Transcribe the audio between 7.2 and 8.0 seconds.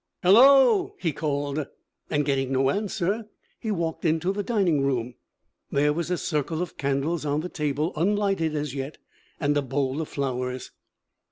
on the table,